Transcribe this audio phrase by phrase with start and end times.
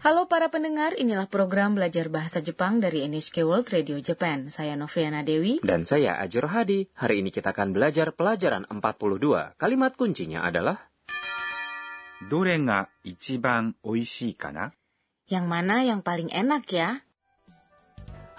[0.00, 4.48] Halo para pendengar, inilah program belajar bahasa Jepang dari NHK World Radio Japan.
[4.48, 5.60] Saya Noviana Dewi.
[5.60, 6.88] Dan saya Ajur Hadi.
[6.96, 9.60] Hari ini kita akan belajar pelajaran 42.
[9.60, 10.80] Kalimat kuncinya adalah...
[12.24, 14.72] Dore ga ichiban oishii kana?
[15.28, 17.04] Yang mana yang paling enak ya?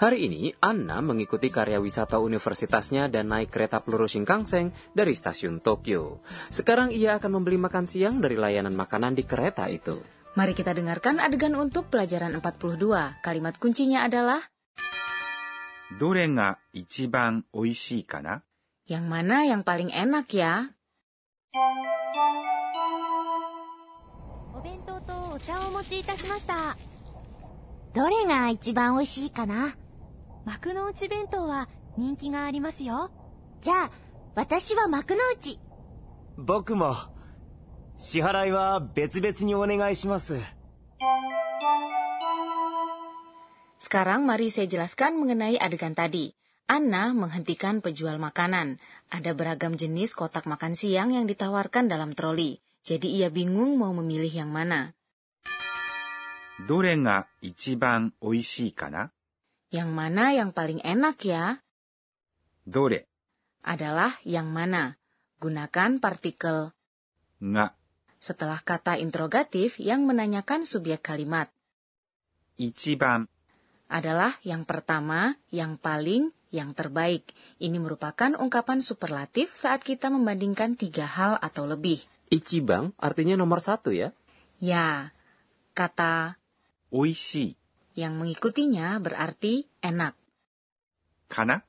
[0.02, 6.26] Hari ini, Anna mengikuti karya wisata universitasnya dan naik kereta peluru Shinkansen dari stasiun Tokyo.
[6.50, 10.21] Sekarang ia akan membeli makan siang dari layanan makanan di kereta itu.
[10.37, 12.77] Mari kita dengarkan adegan untuk pelajaran 42.
[13.25, 14.41] Kalimat kuncinya adalah
[15.99, 18.43] どれが一番美味しいかな
[18.89, 20.75] yang mana yang paling enak ya?
[24.55, 26.77] お弁当とお茶をお持ちいたしました
[27.95, 29.77] どれが一番美味しいかな
[30.45, 33.11] 幕の内弁当は人気がありますよ
[33.63, 33.91] じゃあ
[34.35, 35.59] 私は幕の内
[36.37, 36.95] 僕も
[38.01, 40.37] 支払いは別々にお願いします
[43.79, 46.35] Sekarang mari saya jelaskan mengenai adegan tadi.
[46.67, 48.83] Anna menghentikan penjual makanan.
[49.15, 52.59] Ada beragam jenis kotak makan siang yang ditawarkan dalam troli.
[52.83, 54.91] Jadi ia bingung mau memilih yang mana.
[56.67, 59.13] どれが一番美味しいかな
[59.71, 61.61] Yang mana yang paling enak ya?
[62.67, 63.07] どれ
[63.63, 64.99] Adalah yang mana.
[65.39, 66.73] Gunakan partikel
[67.43, 67.75] が
[68.22, 71.50] setelah kata interrogatif yang menanyakan subjek kalimat.
[72.62, 73.26] Ichiban
[73.90, 77.26] adalah yang pertama, yang paling, yang terbaik.
[77.58, 81.98] Ini merupakan ungkapan superlatif saat kita membandingkan tiga hal atau lebih.
[82.30, 84.14] Ichiban artinya nomor satu ya?
[84.62, 85.10] Ya,
[85.74, 86.38] kata
[86.94, 87.58] oishi
[87.98, 90.14] yang mengikutinya berarti enak.
[91.28, 91.66] Kana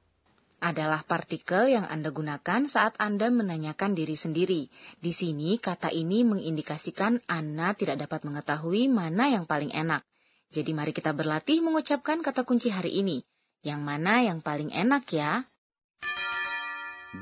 [0.62, 4.74] Adalah partikel yang Anda gunakan saat Anda menanyakan diri sendiri.
[4.98, 10.02] Di sini kata ini mengindikasikan Anda tidak dapat mengetahui mana yang paling enak.
[10.50, 13.22] Jadi mari kita berlatih mengucapkan kata kunci hari ini.
[13.62, 15.46] Yang mana yang paling enak ya?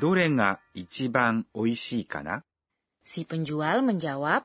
[0.01, 2.43] どれが一番美味しいかな
[3.05, 4.43] Si penjual menjawab,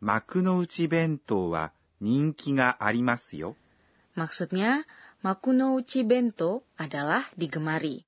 [0.00, 3.56] 幕の内弁当は人気がありますよ。
[4.16, 4.84] maksudnya
[5.22, 8.03] makunouchi bento adalah digemari.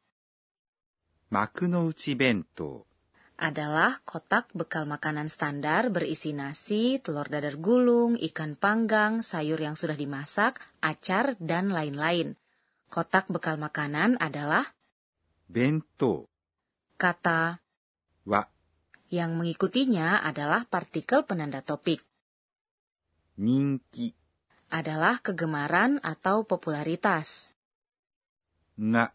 [1.27, 2.87] Makunouchi Bento
[3.37, 9.93] adalah kotak bekal makanan standar berisi nasi, telur dadar gulung, ikan panggang, sayur yang sudah
[9.93, 12.33] dimasak, acar, dan lain-lain.
[12.89, 14.65] Kotak bekal makanan adalah
[15.45, 16.25] bento.
[16.97, 17.61] Kata
[18.25, 18.41] wa
[19.13, 22.01] yang mengikutinya adalah partikel penanda topik.
[23.37, 24.15] Ninki
[24.73, 27.53] adalah kegemaran atau popularitas.
[28.79, 29.13] Nga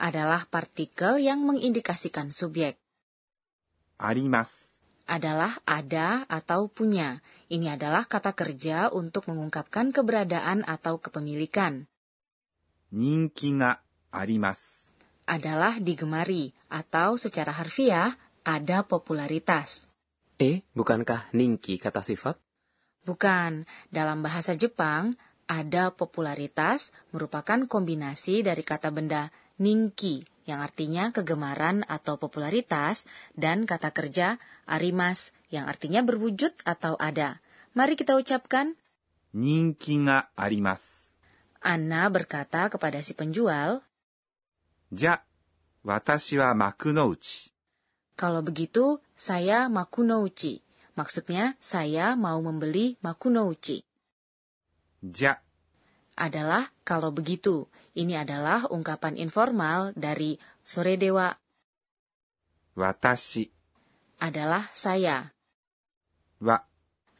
[0.00, 2.80] adalah partikel yang mengindikasikan subjek.
[4.00, 7.20] Arimas adalah ada atau punya.
[7.52, 11.84] Ini adalah kata kerja untuk mengungkapkan keberadaan atau kepemilikan.
[12.90, 13.78] Ninki ga
[14.10, 14.90] arimas
[15.30, 19.86] adalah digemari atau secara harfiah ada popularitas.
[20.40, 22.34] Eh, bukankah ninki kata sifat?
[23.06, 23.64] Bukan.
[23.88, 25.14] Dalam bahasa Jepang,
[25.50, 33.90] ada popularitas merupakan kombinasi dari kata benda ningki yang artinya kegemaran atau popularitas dan kata
[33.90, 34.38] kerja
[34.70, 37.42] arimas yang artinya berwujud atau ada.
[37.74, 38.78] Mari kita ucapkan
[39.34, 41.18] ninki ga arimasu.
[41.60, 43.82] Anna berkata kepada si penjual,
[44.94, 45.26] "Ja,
[45.82, 47.50] watashi wa makunouchi."
[48.14, 50.62] Kalau begitu, saya makunouchi.
[50.94, 53.89] Maksudnya, saya mau membeli makunouchi
[55.04, 55.40] ja.
[56.16, 57.68] Adalah kalau begitu.
[57.96, 61.32] Ini adalah ungkapan informal dari sore dewa.
[62.76, 63.48] Watashi
[64.20, 65.32] adalah saya.
[66.38, 66.60] Wa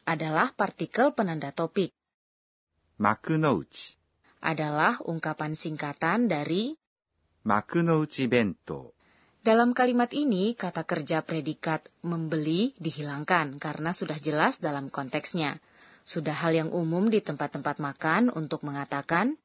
[0.05, 1.93] adalah partikel penanda topik.
[3.01, 3.97] Makunouchi
[4.41, 6.73] adalah ungkapan singkatan dari
[7.41, 8.93] Makunouchi bento.
[9.41, 15.57] Dalam kalimat ini, kata kerja predikat membeli dihilangkan karena sudah jelas dalam konteksnya
[16.01, 19.37] sudah hal yang umum di tempat-tempat makan untuk mengatakan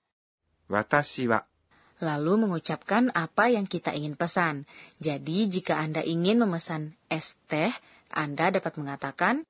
[0.67, 1.47] Watashi wa.
[2.03, 4.69] Lalu mengucapkan apa yang kita ingin pesan.
[5.01, 7.73] Jadi jika Anda ingin memesan es teh,
[8.13, 9.47] Anda dapat mengatakan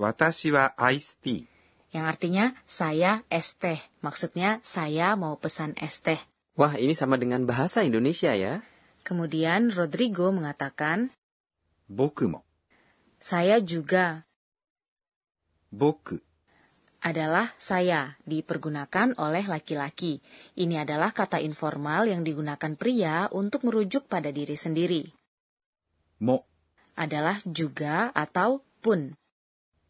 [0.00, 1.46] Watashi wa ice tea.
[1.90, 3.78] Yang artinya saya es teh.
[4.00, 6.18] Maksudnya saya mau pesan es teh.
[6.58, 8.64] Wah, ini sama dengan bahasa Indonesia ya.
[9.06, 11.12] Kemudian Rodrigo mengatakan
[11.90, 12.46] Boku mo.
[13.18, 14.24] Saya juga.
[15.70, 16.18] Boku
[17.00, 20.20] adalah saya, dipergunakan oleh laki-laki.
[20.52, 25.08] Ini adalah kata informal yang digunakan pria untuk merujuk pada diri sendiri.
[26.20, 26.44] Mo
[27.00, 29.16] adalah juga atau pun.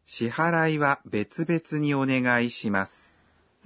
[0.06, 2.94] Shiharai wa betsu-betsu ni onegai shimasu.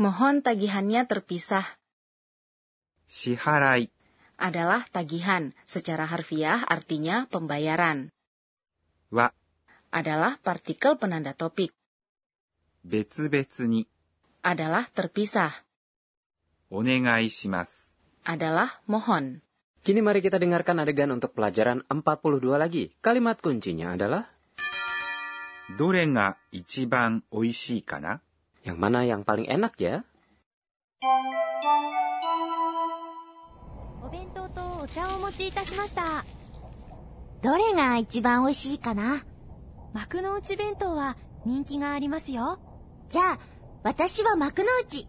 [0.00, 1.64] Mohon tagihannya terpisah.
[3.04, 3.92] Shiharai
[4.40, 8.08] adalah tagihan, secara harfiah artinya pembayaran.
[9.12, 9.30] Wa
[9.92, 11.70] adalah partikel penanda topik.
[12.85, 13.87] 別々に
[14.43, 15.51] Adalah terpisah.
[16.71, 17.97] お願いします。
[18.25, 19.41] Adalah mohon.
[19.83, 22.91] Kini mari kita dengarkan adegan untuk pelajaran 42 lagi.
[23.01, 24.27] Kalimat kuncinya adalah
[25.77, 28.21] どれが一番美味しいかな
[28.65, 30.03] yang mana yang paling enak ya?
[34.01, 36.25] お弁当とお茶をお持ちいたしました。
[37.41, 39.23] どれが一番美味しいかな
[39.93, 41.15] 幕の内弁当は
[41.45, 42.59] 人気がありますよ。
[43.09, 43.39] じゃあ、
[43.83, 45.07] 私は幕の内。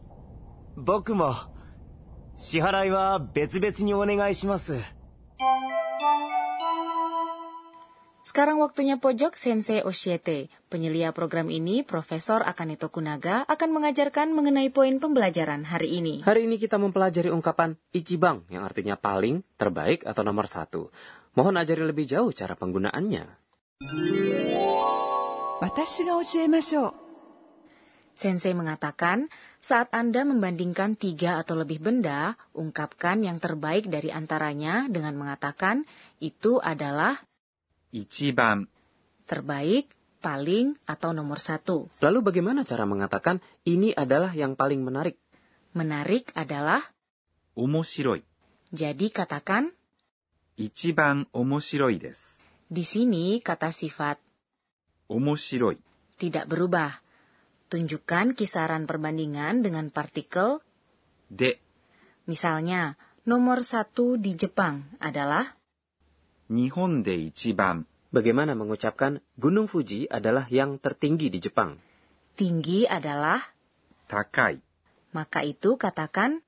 [0.77, 1.35] 僕も。
[2.37, 4.81] 支払いは別々にお願いします。
[8.25, 10.49] Sekarang waktunya pojok Sensei Oshiete.
[10.71, 16.23] Penyelia program ini, Profesor Akane Tokunaga, akan mengajarkan mengenai poin pembelajaran hari ini.
[16.23, 20.94] Hari ini kita mempelajari ungkapan ichibang yang artinya paling, terbaik, atau nomor satu.
[21.35, 23.27] Mohon ajari lebih jauh cara penggunaannya.
[25.61, 27.04] 私が教えましょう
[28.16, 29.28] Sensei mengatakan,
[29.60, 35.84] saat Anda membandingkan tiga atau lebih benda, ungkapkan yang terbaik dari antaranya dengan mengatakan
[36.24, 37.20] itu adalah
[37.92, 38.72] Ichiban.
[39.28, 39.92] Terbaik,
[40.24, 41.92] paling, atau nomor satu.
[42.00, 45.20] Lalu bagaimana cara mengatakan ini adalah yang paling menarik?
[45.76, 46.80] Menarik adalah
[47.60, 48.24] omoshiroi.
[48.72, 49.68] Jadi katakan
[50.56, 52.40] Ichiban omoshiroi desu.
[52.66, 54.18] Di sini kata sifat
[55.12, 55.78] omoshiroi
[56.16, 57.05] tidak berubah
[57.66, 60.62] Tunjukkan kisaran perbandingan dengan partikel
[61.26, 61.58] D.
[62.30, 62.94] Misalnya,
[63.26, 65.58] nomor satu di Jepang adalah
[66.54, 67.90] Nihon de ichiban.
[68.14, 71.82] Bagaimana mengucapkan Gunung Fuji adalah yang tertinggi di Jepang?
[72.38, 73.42] Tinggi adalah
[74.06, 74.62] takai.
[75.18, 76.46] Maka itu katakan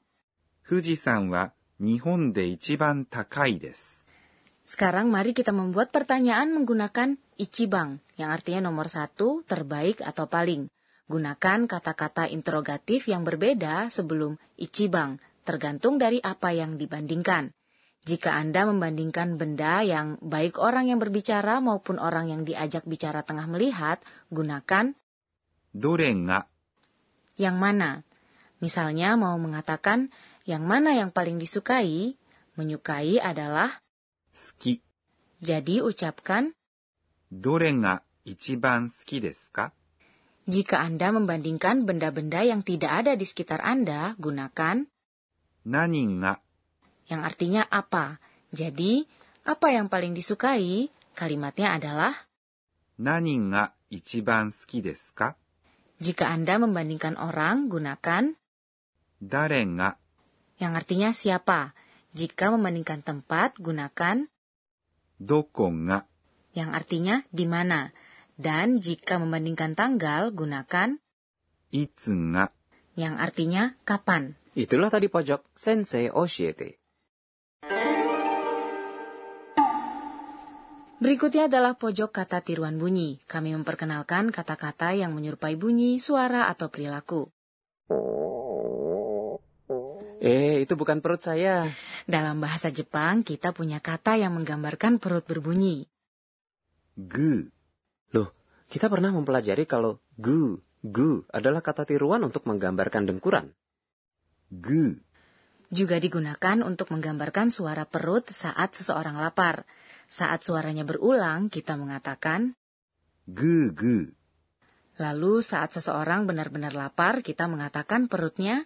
[0.62, 1.50] Fujisan wa
[1.82, 3.98] Nihon de ichiban takai desu.
[4.68, 10.68] Sekarang mari kita membuat pertanyaan menggunakan ichibang, yang artinya nomor satu, terbaik, atau paling.
[11.08, 17.56] Gunakan kata-kata interrogatif yang berbeda sebelum ichibang, tergantung dari apa yang dibandingkan.
[18.04, 23.48] Jika Anda membandingkan benda yang baik orang yang berbicara maupun orang yang diajak bicara tengah
[23.48, 24.96] melihat, gunakan
[25.72, 26.48] dorenga.
[27.40, 27.90] Yang mana?
[28.60, 30.12] Misalnya mau mengatakan
[30.44, 32.20] yang mana yang paling disukai,
[32.60, 33.72] menyukai adalah
[34.36, 34.84] suki.
[35.40, 36.52] Jadi ucapkan
[37.32, 39.72] dorenga ichiban suki desu ka?
[40.47, 44.91] Jika Anda membandingkan benda-benda yang tidak ada di sekitar Anda, gunakan
[45.63, 46.43] 何が
[47.07, 48.19] yang artinya apa.
[48.51, 49.07] Jadi,
[49.47, 50.91] apa yang paling disukai?
[51.15, 52.13] Kalimatnya adalah
[52.99, 55.39] 何が一番好きですか
[56.03, 58.35] jika Anda membandingkan orang, gunakan
[59.23, 59.95] 誰が
[60.59, 61.75] yang artinya siapa.
[62.19, 64.27] Jika membandingkan tempat, gunakan
[65.23, 66.11] どこが
[66.59, 67.95] yang artinya di mana.
[68.38, 71.02] Dan jika membandingkan tanggal, gunakan
[71.74, 72.54] itsuga
[72.94, 74.38] yang artinya kapan.
[74.54, 76.78] Itulah tadi pojok Sensei Oshiete.
[80.98, 83.22] Berikutnya adalah pojok kata tiruan bunyi.
[83.30, 87.30] Kami memperkenalkan kata-kata yang menyerupai bunyi, suara, atau perilaku.
[90.18, 91.70] Eh, itu bukan perut saya.
[92.10, 95.86] Dalam bahasa Jepang, kita punya kata yang menggambarkan perut berbunyi.
[96.98, 97.57] Gu.
[98.16, 98.32] Loh,
[98.72, 103.52] kita pernah mempelajari kalau gu, gu adalah kata tiruan untuk menggambarkan dengkuran.
[104.48, 104.96] Gu.
[105.68, 109.68] Juga digunakan untuk menggambarkan suara perut saat seseorang lapar.
[110.08, 112.56] Saat suaranya berulang, kita mengatakan
[113.28, 114.08] gu gu.
[114.98, 118.64] Lalu saat seseorang benar-benar lapar, kita mengatakan perutnya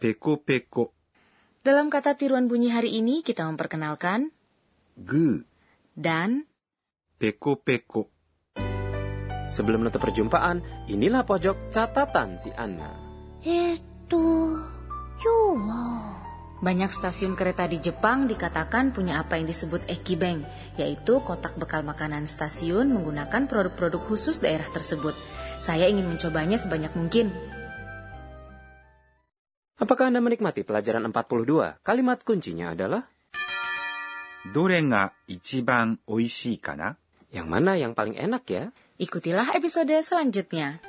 [0.00, 0.96] peko peko.
[1.60, 4.32] Dalam kata tiruan bunyi hari ini kita memperkenalkan
[4.96, 5.44] gu
[5.92, 6.48] dan
[7.20, 8.15] peko peko.
[9.51, 12.91] Sebelum menutup perjumpaan, inilah pojok catatan si Anna.
[13.43, 16.21] えーっと、今日は、
[16.61, 20.45] Banyak stasiun kereta di Jepang dikatakan punya apa yang disebut ekibeng,
[20.77, 25.17] yaitu kotak bekal makanan stasiun menggunakan produk-produk khusus daerah tersebut.
[25.57, 27.33] Saya ingin mencobanya sebanyak mungkin.
[29.81, 31.81] Apakah Anda menikmati pelajaran 42?
[31.81, 33.09] Kalimat kuncinya adalah
[34.53, 36.97] どれが一番美味しいかな
[37.33, 38.69] yang mana yang paling enak ya?
[38.96, 40.80] Ikutilah episode selanjutnya.